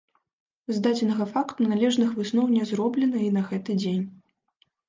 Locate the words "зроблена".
2.73-3.19